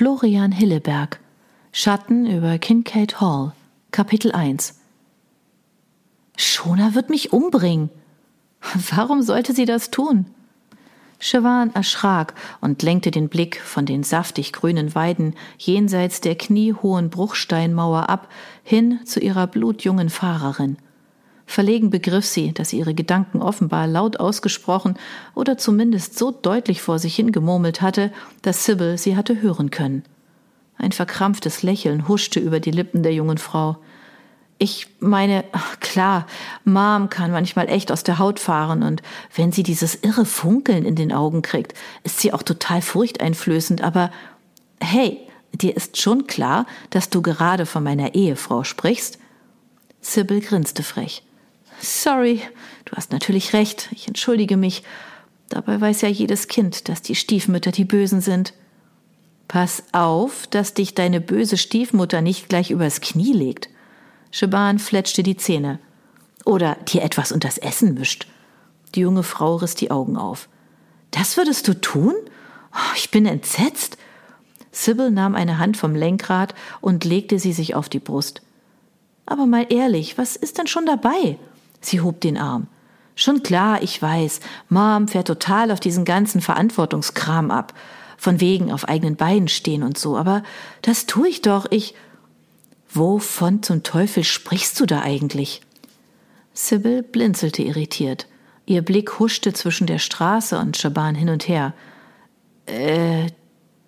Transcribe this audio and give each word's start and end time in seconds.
Florian 0.00 0.50
Hilleberg 0.50 1.20
Schatten 1.72 2.24
über 2.24 2.56
Kincaid 2.56 3.20
Hall 3.20 3.52
Kapitel 3.90 4.32
1 4.32 4.80
Shona 6.38 6.94
wird 6.94 7.10
mich 7.10 7.34
umbringen. 7.34 7.90
Warum 8.96 9.20
sollte 9.20 9.52
sie 9.52 9.66
das 9.66 9.90
tun? 9.90 10.24
Siobhan 11.18 11.74
erschrak 11.74 12.32
und 12.62 12.82
lenkte 12.82 13.10
den 13.10 13.28
Blick 13.28 13.60
von 13.60 13.84
den 13.84 14.02
saftig 14.02 14.54
grünen 14.54 14.94
Weiden 14.94 15.34
jenseits 15.58 16.22
der 16.22 16.34
kniehohen 16.34 17.10
Bruchsteinmauer 17.10 18.08
ab 18.08 18.30
hin 18.62 19.00
zu 19.04 19.20
ihrer 19.20 19.46
blutjungen 19.46 20.08
Fahrerin. 20.08 20.78
Verlegen 21.50 21.90
begriff 21.90 22.24
sie, 22.24 22.52
dass 22.52 22.70
sie 22.70 22.78
ihre 22.78 22.94
Gedanken 22.94 23.42
offenbar 23.42 23.88
laut 23.88 24.20
ausgesprochen 24.20 24.94
oder 25.34 25.58
zumindest 25.58 26.16
so 26.16 26.30
deutlich 26.30 26.80
vor 26.80 27.00
sich 27.00 27.16
hingemurmelt 27.16 27.82
hatte, 27.82 28.12
dass 28.42 28.64
Sybil 28.64 28.96
sie 28.96 29.16
hatte 29.16 29.42
hören 29.42 29.72
können. 29.72 30.04
Ein 30.78 30.92
verkrampftes 30.92 31.64
Lächeln 31.64 32.06
huschte 32.06 32.38
über 32.38 32.60
die 32.60 32.70
Lippen 32.70 33.02
der 33.02 33.12
jungen 33.12 33.38
Frau. 33.38 33.78
Ich 34.58 34.86
meine, 35.00 35.42
klar, 35.80 36.28
Mom 36.64 37.10
kann 37.10 37.32
manchmal 37.32 37.68
echt 37.68 37.90
aus 37.90 38.04
der 38.04 38.20
Haut 38.20 38.38
fahren 38.38 38.84
und 38.84 39.02
wenn 39.34 39.50
sie 39.50 39.64
dieses 39.64 39.96
irre 39.96 40.26
Funkeln 40.26 40.84
in 40.84 40.94
den 40.94 41.12
Augen 41.12 41.42
kriegt, 41.42 41.74
ist 42.04 42.20
sie 42.20 42.32
auch 42.32 42.44
total 42.44 42.80
furchteinflößend, 42.80 43.82
aber 43.82 44.12
hey, 44.80 45.18
dir 45.52 45.76
ist 45.76 46.00
schon 46.00 46.28
klar, 46.28 46.66
dass 46.90 47.10
du 47.10 47.22
gerade 47.22 47.66
von 47.66 47.82
meiner 47.82 48.14
Ehefrau 48.14 48.62
sprichst? 48.62 49.18
Sybil 50.00 50.42
grinste 50.42 50.84
frech. 50.84 51.24
Sorry, 51.82 52.42
du 52.84 52.96
hast 52.96 53.10
natürlich 53.10 53.54
recht, 53.54 53.88
ich 53.92 54.06
entschuldige 54.06 54.56
mich. 54.56 54.82
Dabei 55.48 55.80
weiß 55.80 56.02
ja 56.02 56.08
jedes 56.08 56.46
Kind, 56.46 56.88
dass 56.88 57.02
die 57.02 57.14
Stiefmütter 57.14 57.72
die 57.72 57.84
Bösen 57.84 58.20
sind. 58.20 58.52
Pass 59.48 59.82
auf, 59.92 60.46
dass 60.46 60.74
dich 60.74 60.94
deine 60.94 61.20
böse 61.20 61.56
Stiefmutter 61.56 62.20
nicht 62.20 62.48
gleich 62.48 62.70
übers 62.70 63.00
Knie 63.00 63.32
legt. 63.32 63.68
Scheban 64.30 64.78
fletschte 64.78 65.22
die 65.22 65.36
Zähne. 65.36 65.80
Oder 66.44 66.76
dir 66.86 67.02
etwas 67.02 67.32
unters 67.32 67.58
Essen 67.58 67.94
mischt. 67.94 68.28
Die 68.94 69.00
junge 69.00 69.22
Frau 69.22 69.56
riss 69.56 69.74
die 69.74 69.90
Augen 69.90 70.16
auf. 70.16 70.48
Das 71.10 71.36
würdest 71.36 71.66
du 71.66 71.74
tun? 71.80 72.14
Oh, 72.72 72.94
ich 72.96 73.10
bin 73.10 73.26
entsetzt. 73.26 73.96
Sybil 74.70 75.10
nahm 75.10 75.34
eine 75.34 75.58
Hand 75.58 75.76
vom 75.76 75.94
Lenkrad 75.94 76.54
und 76.80 77.04
legte 77.04 77.38
sie 77.38 77.52
sich 77.52 77.74
auf 77.74 77.88
die 77.88 77.98
Brust. 77.98 78.42
Aber 79.26 79.46
mal 79.46 79.66
ehrlich, 79.68 80.18
was 80.18 80.36
ist 80.36 80.58
denn 80.58 80.66
schon 80.66 80.86
dabei? 80.86 81.38
Sie 81.80 82.00
hob 82.00 82.20
den 82.20 82.36
Arm. 82.36 82.66
Schon 83.14 83.42
klar, 83.42 83.82
ich 83.82 84.00
weiß, 84.00 84.40
Mom 84.68 85.08
fährt 85.08 85.26
total 85.26 85.70
auf 85.70 85.80
diesen 85.80 86.04
ganzen 86.04 86.40
Verantwortungskram 86.40 87.50
ab. 87.50 87.74
Von 88.16 88.40
wegen 88.40 88.70
auf 88.70 88.88
eigenen 88.88 89.16
Beinen 89.16 89.48
stehen 89.48 89.82
und 89.82 89.96
so, 89.96 90.16
aber 90.16 90.42
das 90.82 91.06
tue 91.06 91.28
ich 91.28 91.42
doch, 91.42 91.66
ich. 91.70 91.94
Wovon 92.92 93.62
zum 93.62 93.82
Teufel 93.82 94.24
sprichst 94.24 94.78
du 94.80 94.86
da 94.86 95.00
eigentlich? 95.00 95.62
Sybil 96.52 97.02
blinzelte 97.02 97.62
irritiert. 97.62 98.26
Ihr 98.66 98.82
Blick 98.82 99.18
huschte 99.18 99.52
zwischen 99.52 99.86
der 99.86 99.98
Straße 99.98 100.58
und 100.58 100.76
Schaban 100.76 101.14
hin 101.14 101.28
und 101.28 101.48
her. 101.48 101.72
Äh, 102.66 103.28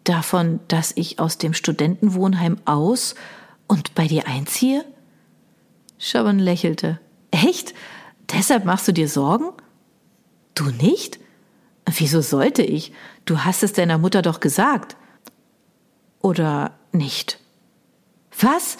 davon, 0.04 0.60
dass 0.68 0.92
ich 0.94 1.18
aus 1.18 1.38
dem 1.38 1.54
Studentenwohnheim 1.54 2.56
aus 2.64 3.14
und 3.66 3.94
bei 3.94 4.06
dir 4.06 4.26
einziehe? 4.26 4.84
Schaban 5.98 6.38
lächelte. 6.38 6.98
Echt? 7.46 7.74
Deshalb 8.32 8.64
machst 8.64 8.88
du 8.88 8.92
dir 8.92 9.08
Sorgen? 9.08 9.52
Du 10.54 10.64
nicht? 10.70 11.18
Wieso 11.86 12.20
sollte 12.20 12.62
ich? 12.62 12.92
Du 13.24 13.40
hast 13.40 13.62
es 13.62 13.72
deiner 13.72 13.98
Mutter 13.98 14.22
doch 14.22 14.40
gesagt. 14.40 14.96
Oder 16.20 16.72
nicht? 16.92 17.40
Was? 18.38 18.76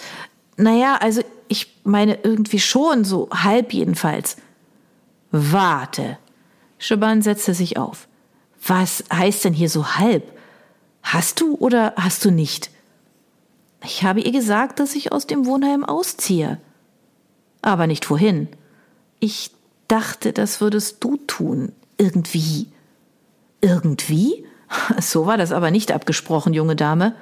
Naja, 0.57 0.97
also 1.01 1.21
ich 1.47 1.81
meine 1.83 2.19
irgendwie 2.23 2.59
schon, 2.59 3.03
so 3.03 3.29
halb 3.31 3.73
jedenfalls. 3.73 4.37
Warte. 5.31 6.17
Shaban 6.77 7.21
setzte 7.21 7.53
sich 7.53 7.77
auf. 7.77 8.07
Was 8.65 9.03
heißt 9.11 9.45
denn 9.45 9.53
hier 9.53 9.69
so 9.69 9.95
halb? 9.95 10.31
Hast 11.01 11.41
du 11.41 11.55
oder 11.55 11.93
hast 11.97 12.23
du 12.23 12.31
nicht? 12.31 12.71
Ich 13.83 14.03
habe 14.03 14.21
ihr 14.21 14.31
gesagt, 14.31 14.79
dass 14.79 14.95
ich 14.95 15.11
aus 15.11 15.27
dem 15.27 15.45
Wohnheim 15.45 15.83
ausziehe. 15.83 16.59
Aber 17.63 17.87
nicht 17.87 18.07
wohin. 18.11 18.49
Ich 19.19 19.49
dachte, 19.87 20.33
das 20.33 20.61
würdest 20.61 21.03
du 21.03 21.17
tun. 21.25 21.71
Irgendwie. 21.97 22.67
Irgendwie? 23.61 24.45
So 24.99 25.27
war 25.27 25.37
das 25.37 25.51
aber 25.51 25.69
nicht 25.69 25.91
abgesprochen, 25.91 26.55
junge 26.55 26.75
Dame. 26.75 27.15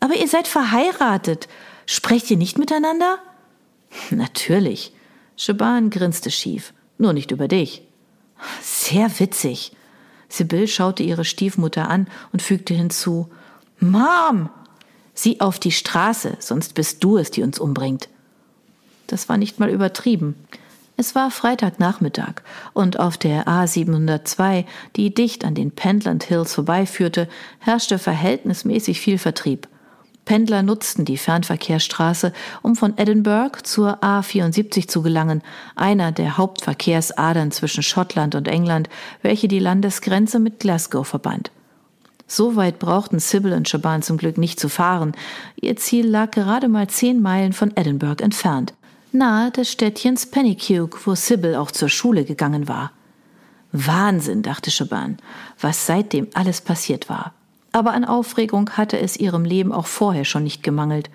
Aber 0.00 0.16
ihr 0.16 0.26
seid 0.26 0.48
verheiratet. 0.48 1.46
Sprecht 1.86 2.28
ihr 2.28 2.36
nicht 2.36 2.58
miteinander? 2.58 3.18
Natürlich. 4.10 4.92
Shaban 5.36 5.90
grinste 5.90 6.32
schief. 6.32 6.74
Nur 6.98 7.12
nicht 7.12 7.30
über 7.30 7.46
dich. 7.46 7.82
Sehr 8.60 9.20
witzig. 9.20 9.76
Sibyl 10.28 10.66
schaute 10.66 11.04
ihre 11.04 11.24
Stiefmutter 11.24 11.88
an 11.88 12.08
und 12.32 12.42
fügte 12.42 12.74
hinzu: 12.74 13.30
Mom! 13.78 14.50
Sieh 15.14 15.40
auf 15.40 15.60
die 15.60 15.72
Straße, 15.72 16.36
sonst 16.40 16.74
bist 16.74 17.04
du 17.04 17.16
es, 17.16 17.30
die 17.30 17.42
uns 17.42 17.60
umbringt. 17.60 18.08
Das 19.06 19.28
war 19.28 19.36
nicht 19.36 19.60
mal 19.60 19.70
übertrieben. 19.70 20.34
Es 20.96 21.14
war 21.14 21.30
Freitagnachmittag 21.30 22.42
und 22.74 23.00
auf 23.00 23.16
der 23.16 23.46
A702, 23.46 24.64
die 24.96 25.12
dicht 25.12 25.44
an 25.44 25.54
den 25.54 25.70
Pentland 25.70 26.24
Hills 26.24 26.54
vorbeiführte, 26.54 27.28
herrschte 27.58 27.98
verhältnismäßig 27.98 29.00
viel 29.00 29.18
Vertrieb. 29.18 29.68
Pendler 30.24 30.62
nutzten 30.62 31.04
die 31.04 31.16
Fernverkehrsstraße, 31.16 32.32
um 32.62 32.76
von 32.76 32.96
Edinburgh 32.96 33.58
zur 33.64 34.02
A74 34.04 34.86
zu 34.86 35.02
gelangen, 35.02 35.42
einer 35.74 36.12
der 36.12 36.38
Hauptverkehrsadern 36.38 37.50
zwischen 37.50 37.82
Schottland 37.82 38.34
und 38.34 38.46
England, 38.46 38.88
welche 39.22 39.48
die 39.48 39.58
Landesgrenze 39.58 40.38
mit 40.38 40.60
Glasgow 40.60 41.06
verband. 41.06 41.50
So 42.28 42.54
weit 42.54 42.78
brauchten 42.78 43.18
Sybil 43.18 43.52
und 43.52 43.68
Shaban 43.68 44.02
zum 44.02 44.16
Glück 44.16 44.38
nicht 44.38 44.60
zu 44.60 44.68
fahren. 44.68 45.12
Ihr 45.60 45.76
Ziel 45.76 46.06
lag 46.06 46.30
gerade 46.30 46.68
mal 46.68 46.86
zehn 46.86 47.20
Meilen 47.20 47.52
von 47.52 47.76
Edinburgh 47.76 48.22
entfernt, 48.22 48.74
nahe 49.14 49.50
des 49.50 49.70
Städtchens 49.70 50.26
Penicuik, 50.26 51.06
wo 51.06 51.14
Sybil 51.14 51.54
auch 51.54 51.70
zur 51.70 51.88
Schule 51.88 52.24
gegangen 52.24 52.68
war. 52.68 52.92
Wahnsinn, 53.72 54.42
dachte 54.42 54.70
Shaban, 54.70 55.18
was 55.60 55.86
seitdem 55.86 56.28
alles 56.34 56.60
passiert 56.60 57.08
war 57.08 57.32
aber 57.72 57.94
an 57.94 58.04
Aufregung 58.04 58.70
hatte 58.70 58.98
es 58.98 59.16
ihrem 59.16 59.44
Leben 59.44 59.72
auch 59.72 59.86
vorher 59.86 60.24
schon 60.24 60.44
nicht 60.44 60.62
gemangelt. 60.62 61.10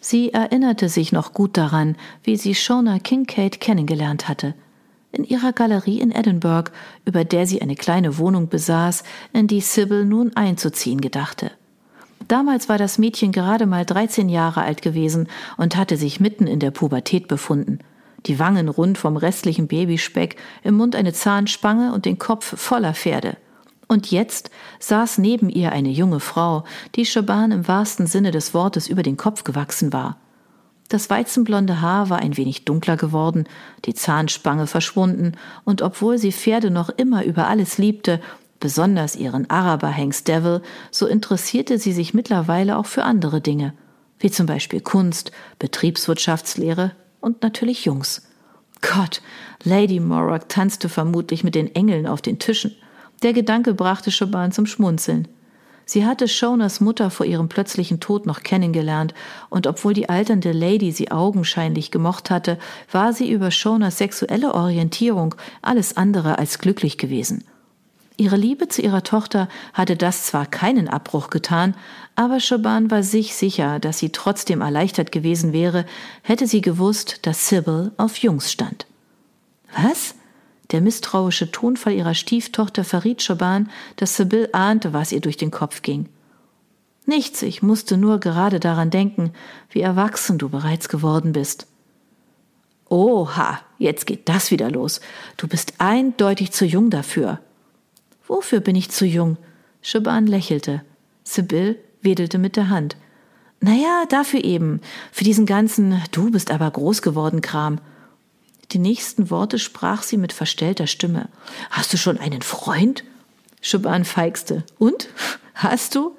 Sie 0.00 0.32
erinnerte 0.32 0.88
sich 0.88 1.12
noch 1.12 1.32
gut 1.32 1.56
daran, 1.56 1.96
wie 2.24 2.36
sie 2.36 2.54
Shona 2.54 2.98
Kincaid 2.98 3.60
kennengelernt 3.60 4.26
hatte. 4.26 4.54
In 5.12 5.24
ihrer 5.24 5.52
Galerie 5.52 6.00
in 6.00 6.10
Edinburgh, 6.10 6.72
über 7.04 7.24
der 7.24 7.46
sie 7.46 7.60
eine 7.60 7.76
kleine 7.76 8.16
Wohnung 8.18 8.48
besaß, 8.48 9.04
in 9.32 9.46
die 9.46 9.60
Sybil 9.60 10.06
nun 10.06 10.34
einzuziehen 10.34 11.00
gedachte. 11.00 11.52
Damals 12.32 12.70
war 12.70 12.78
das 12.78 12.96
Mädchen 12.96 13.30
gerade 13.30 13.66
mal 13.66 13.84
13 13.84 14.30
Jahre 14.30 14.62
alt 14.62 14.80
gewesen 14.80 15.28
und 15.58 15.76
hatte 15.76 15.98
sich 15.98 16.18
mitten 16.18 16.46
in 16.46 16.60
der 16.60 16.70
Pubertät 16.70 17.28
befunden. 17.28 17.80
Die 18.24 18.38
Wangen 18.38 18.70
rund 18.70 18.96
vom 18.96 19.18
restlichen 19.18 19.68
Babyspeck, 19.68 20.36
im 20.62 20.76
Mund 20.76 20.96
eine 20.96 21.12
Zahnspange 21.12 21.92
und 21.92 22.06
den 22.06 22.18
Kopf 22.18 22.58
voller 22.58 22.94
Pferde. 22.94 23.36
Und 23.86 24.10
jetzt 24.10 24.50
saß 24.78 25.18
neben 25.18 25.50
ihr 25.50 25.72
eine 25.72 25.90
junge 25.90 26.20
Frau, 26.20 26.64
die 26.94 27.04
Shaban 27.04 27.52
im 27.52 27.68
wahrsten 27.68 28.06
Sinne 28.06 28.30
des 28.30 28.54
Wortes 28.54 28.88
über 28.88 29.02
den 29.02 29.18
Kopf 29.18 29.44
gewachsen 29.44 29.92
war. 29.92 30.16
Das 30.88 31.10
weizenblonde 31.10 31.82
Haar 31.82 32.08
war 32.08 32.20
ein 32.20 32.38
wenig 32.38 32.64
dunkler 32.64 32.96
geworden, 32.96 33.44
die 33.84 33.92
Zahnspange 33.92 34.66
verschwunden, 34.66 35.32
und 35.64 35.82
obwohl 35.82 36.16
sie 36.16 36.32
Pferde 36.32 36.70
noch 36.70 36.88
immer 36.88 37.24
über 37.24 37.48
alles 37.48 37.76
liebte, 37.76 38.22
besonders 38.62 39.16
ihren 39.16 39.50
Araberhengst 39.50 40.28
Devil, 40.28 40.62
so 40.92 41.06
interessierte 41.06 41.78
sie 41.78 41.92
sich 41.92 42.14
mittlerweile 42.14 42.78
auch 42.78 42.86
für 42.86 43.02
andere 43.02 43.40
Dinge, 43.40 43.74
wie 44.20 44.30
zum 44.30 44.46
Beispiel 44.46 44.80
Kunst, 44.80 45.32
Betriebswirtschaftslehre 45.58 46.92
und 47.20 47.42
natürlich 47.42 47.84
Jungs. 47.84 48.22
Gott, 48.80 49.20
Lady 49.64 49.98
Morrock 49.98 50.48
tanzte 50.48 50.88
vermutlich 50.88 51.42
mit 51.42 51.56
den 51.56 51.74
Engeln 51.74 52.06
auf 52.06 52.22
den 52.22 52.38
Tischen. 52.38 52.74
Der 53.24 53.32
Gedanke 53.32 53.74
brachte 53.74 54.12
Shaban 54.12 54.52
zum 54.52 54.66
Schmunzeln. 54.66 55.26
Sie 55.84 56.06
hatte 56.06 56.28
Shonas 56.28 56.80
Mutter 56.80 57.10
vor 57.10 57.26
ihrem 57.26 57.48
plötzlichen 57.48 57.98
Tod 57.98 58.26
noch 58.26 58.44
kennengelernt, 58.44 59.12
und 59.50 59.66
obwohl 59.66 59.92
die 59.92 60.08
alternde 60.08 60.52
Lady 60.52 60.92
sie 60.92 61.10
augenscheinlich 61.10 61.90
gemocht 61.90 62.30
hatte, 62.30 62.58
war 62.92 63.12
sie 63.12 63.28
über 63.28 63.50
Shonas 63.50 63.98
sexuelle 63.98 64.54
Orientierung 64.54 65.34
alles 65.62 65.96
andere 65.96 66.38
als 66.38 66.60
glücklich 66.60 66.96
gewesen. 66.96 67.42
Ihre 68.22 68.36
Liebe 68.36 68.68
zu 68.68 68.82
ihrer 68.82 69.02
Tochter 69.02 69.48
hatte 69.74 69.96
das 69.96 70.26
zwar 70.26 70.46
keinen 70.46 70.86
Abbruch 70.86 71.28
getan, 71.28 71.74
aber 72.14 72.38
Shaban 72.38 72.88
war 72.88 73.02
sich 73.02 73.34
sicher, 73.34 73.80
dass 73.80 73.98
sie 73.98 74.10
trotzdem 74.10 74.60
erleichtert 74.60 75.10
gewesen 75.10 75.52
wäre, 75.52 75.86
hätte 76.22 76.46
sie 76.46 76.60
gewusst, 76.60 77.26
dass 77.26 77.48
Sybil 77.48 77.90
auf 77.96 78.18
Jungs 78.18 78.52
stand. 78.52 78.86
Was? 79.76 80.14
Der 80.70 80.80
misstrauische 80.80 81.50
Tonfall 81.50 81.94
ihrer 81.94 82.14
Stieftochter 82.14 82.84
verriet 82.84 83.22
Schoban, 83.22 83.68
dass 83.96 84.16
Sibyl 84.16 84.48
ahnte, 84.52 84.92
was 84.92 85.10
ihr 85.10 85.20
durch 85.20 85.36
den 85.36 85.50
Kopf 85.50 85.82
ging. 85.82 86.08
Nichts, 87.04 87.42
ich 87.42 87.60
musste 87.60 87.96
nur 87.96 88.20
gerade 88.20 88.60
daran 88.60 88.90
denken, 88.90 89.32
wie 89.68 89.80
erwachsen 89.80 90.38
du 90.38 90.48
bereits 90.48 90.88
geworden 90.88 91.32
bist. 91.32 91.66
Oha, 92.88 93.58
jetzt 93.78 94.06
geht 94.06 94.28
das 94.28 94.52
wieder 94.52 94.70
los. 94.70 95.00
Du 95.36 95.48
bist 95.48 95.74
eindeutig 95.78 96.52
zu 96.52 96.64
jung 96.64 96.88
dafür. 96.88 97.40
Wofür 98.32 98.60
bin 98.60 98.76
ich 98.76 98.90
zu 98.90 99.04
jung? 99.04 99.36
Shaban 99.82 100.26
lächelte. 100.26 100.80
Sibyl 101.22 101.78
wedelte 102.00 102.38
mit 102.38 102.56
der 102.56 102.70
Hand. 102.70 102.96
Naja, 103.60 104.04
dafür 104.08 104.42
eben. 104.42 104.80
Für 105.12 105.24
diesen 105.24 105.44
ganzen 105.44 106.00
Du 106.12 106.30
bist 106.30 106.50
aber 106.50 106.70
groß 106.70 107.02
geworden 107.02 107.42
Kram. 107.42 107.78
Die 108.70 108.78
nächsten 108.78 109.28
Worte 109.28 109.58
sprach 109.58 110.02
sie 110.02 110.16
mit 110.16 110.32
verstellter 110.32 110.86
Stimme. 110.86 111.28
Hast 111.70 111.92
du 111.92 111.98
schon 111.98 112.16
einen 112.16 112.40
Freund? 112.40 113.04
Shaban 113.60 114.06
feixte. 114.06 114.64
Und? 114.78 115.10
Hast 115.54 115.94
du? 115.94 116.16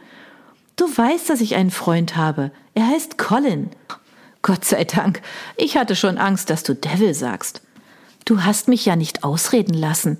Du 0.75 0.85
weißt, 0.85 1.31
dass 1.31 1.41
ich 1.41 1.55
einen 1.55 1.71
Freund 1.71 2.15
habe. 2.15 2.51
Er 2.75 2.89
heißt 2.89 3.17
Colin. 3.17 3.71
Gott 4.43 4.65
sei 4.65 4.83
Dank. 4.83 5.23
Ich 5.57 5.77
hatte 5.77 5.95
schon 5.95 6.19
Angst, 6.19 6.51
dass 6.51 6.61
du 6.61 6.75
Devil 6.75 7.15
sagst. 7.15 7.61
Du 8.23 8.43
hast 8.43 8.67
mich 8.67 8.85
ja 8.85 8.95
nicht 8.95 9.23
ausreden 9.23 9.73
lassen. 9.73 10.19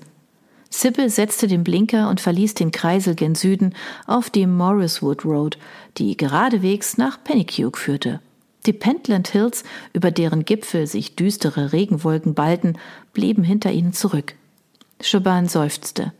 Sibyl 0.76 1.08
setzte 1.08 1.46
den 1.46 1.62
Blinker 1.62 2.08
und 2.10 2.20
verließ 2.20 2.54
den 2.54 2.72
Kreisel 2.72 3.14
gen 3.14 3.36
Süden 3.36 3.74
auf 4.08 4.28
dem 4.28 4.56
Morriswood 4.56 5.24
Road, 5.24 5.56
die 5.98 6.16
geradewegs 6.16 6.98
nach 6.98 7.22
Pennycuke 7.22 7.78
führte. 7.78 8.20
Die 8.66 8.72
Pentland 8.72 9.28
Hills, 9.28 9.62
über 9.92 10.10
deren 10.10 10.44
Gipfel 10.44 10.88
sich 10.88 11.14
düstere 11.14 11.72
Regenwolken 11.72 12.34
ballten, 12.34 12.76
blieben 13.12 13.44
hinter 13.44 13.70
ihnen 13.70 13.92
zurück. 13.92 14.34
Shaban 15.00 15.46
seufzte. 15.46 16.12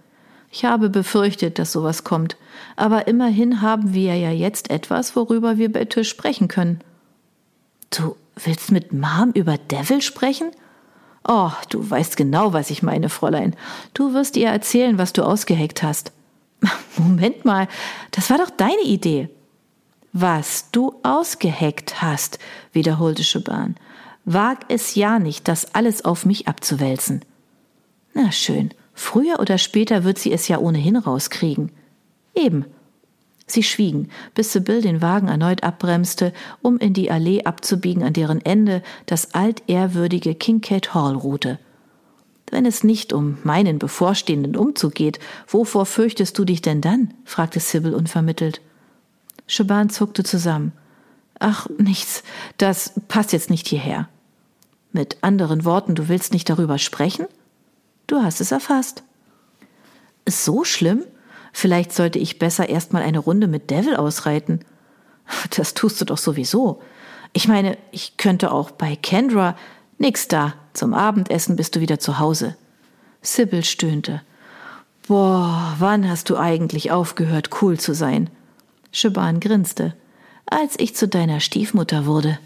Ich 0.53 0.65
habe 0.65 0.89
befürchtet, 0.89 1.59
dass 1.59 1.73
sowas 1.73 2.05
kommt, 2.05 2.37
aber 2.77 3.09
immerhin 3.09 3.61
haben 3.61 3.93
wir 3.93 4.15
ja 4.15 4.31
jetzt 4.31 4.71
etwas, 4.71 5.17
worüber 5.17 5.59
wir 5.59 5.73
bei 5.73 5.85
Tisch 5.85 6.11
sprechen 6.11 6.47
können. 6.47 6.81
Du 7.91 8.15
willst 8.37 8.71
mit 8.71 8.93
Mom 8.93 9.33
über 9.35 9.59
Devil 9.59 10.01
sprechen? 10.01 10.53
Oh, 11.27 11.51
du 11.71 11.89
weißt 11.89 12.17
genau, 12.17 12.53
was 12.53 12.71
ich 12.71 12.83
meine, 12.83 13.09
Fräulein. 13.09 13.57
Du 13.95 14.13
wirst 14.13 14.37
ihr 14.37 14.49
erzählen, 14.49 14.99
was 14.99 15.13
du 15.13 15.23
ausgeheckt 15.23 15.83
hast. 15.83 16.13
Moment 16.97 17.45
mal, 17.45 17.69
das 18.11 18.31
war 18.31 18.39
doch 18.39 18.51
deine 18.51 18.83
Idee. 18.83 19.29
Was 20.13 20.71
du 20.71 20.95
ausgeheckt 21.03 22.03
hast, 22.03 22.39
wiederholte 22.73 23.25
Schuban. 23.25 23.77
Wag 24.25 24.67
es 24.69 24.95
ja 24.95 25.19
nicht, 25.19 25.49
das 25.49 25.75
alles 25.75 26.05
auf 26.05 26.25
mich 26.25 26.47
abzuwälzen. 26.47 27.25
Na 28.15 28.31
schön, 28.31 28.73
früher 28.95 29.41
oder 29.41 29.59
später 29.59 30.05
wird 30.05 30.19
sie 30.19 30.33
es 30.33 30.47
ja 30.49 30.59
ohnehin 30.59 30.97
rauskriegen. 30.97 31.73
Eben, 32.35 32.67
Sie 33.47 33.63
schwiegen, 33.63 34.09
bis 34.35 34.53
Sibyl 34.53 34.81
den 34.81 35.03
Wagen 35.03 35.29
erneut 35.29 35.63
abbremste, 35.63 36.33
um 36.63 36.79
in 36.79 36.95
die 36.95 37.11
Allee 37.11 37.45
abzubiegen, 37.45 38.03
an 38.03 38.15
deren 38.15 38.41
Ende 38.45 38.83
das 39.07 39.35
altehrwürdige 39.35 40.35
Kincaid 40.35 40.95
Hall 40.95 41.15
ruhte. 41.15 41.59
Wenn 42.51 42.67
es 42.67 42.85
nicht 42.85 43.13
um 43.13 43.39
meinen 43.43 43.79
bevorstehenden 43.79 44.57
Umzug 44.57 44.95
geht, 44.95 45.19
wovor 45.47 45.87
fürchtest 45.87 46.39
du 46.39 46.45
dich 46.45 46.63
denn 46.63 46.81
dann? 46.81 47.13
fragte 47.25 47.61
Sibyl 47.61 47.95
unvermittelt. 47.95 48.61
Shaban 49.47 49.91
zuckte 49.91 50.25
zusammen. 50.25 50.73
Ach, 51.39 51.67
nichts, 51.79 52.23
das 52.59 52.93
passt 53.09 53.33
jetzt 53.33 53.51
nicht 53.51 53.67
hierher. 53.67 54.09
Mit 54.93 55.19
anderen 55.23 55.65
Worten, 55.65 55.95
du 55.95 56.09
willst 56.09 56.33
nicht 56.33 56.49
darüber 56.49 56.79
sprechen? 56.79 57.27
Du 58.07 58.23
hast 58.23 58.41
es 58.41 58.53
erfasst. 58.53 59.03
So 60.27 60.65
schlimm? 60.65 61.05
Vielleicht 61.57 61.93
sollte 61.93 62.19
ich 62.19 62.41
besser 62.41 62.69
erstmal 62.69 63.05
eine 63.05 63.21
Runde 63.21 63.47
mit 63.47 63.71
Devil 63.71 63.95
ausreiten. 63.95 64.61
Das 65.57 65.73
tust 65.73 66.01
du 66.01 66.05
doch 66.05 66.19
sowieso. 66.19 66.83
Ich 67.33 67.47
meine, 67.47 67.79
ich 67.93 68.17
könnte 68.17 68.51
auch 68.51 68.73
bei 68.73 68.97
Kendra. 68.97 69.57
Nix 69.97 70.27
da. 70.27 70.55
Zum 70.73 70.93
Abendessen 70.93 71.55
bist 71.55 71.77
du 71.77 71.81
wieder 71.81 72.01
zu 72.01 72.19
Hause. 72.19 72.57
Sybil 73.23 73.63
stöhnte. 73.63 74.21
Boah, 75.07 75.77
wann 75.79 76.11
hast 76.11 76.29
du 76.29 76.37
eigentlich 76.37 76.91
aufgehört, 76.91 77.51
cool 77.63 77.79
zu 77.79 77.95
sein? 77.95 78.31
Shaban 78.91 79.39
grinste. 79.39 79.95
Als 80.47 80.75
ich 80.79 80.97
zu 80.97 81.07
deiner 81.07 81.39
Stiefmutter 81.39 82.05
wurde. 82.05 82.41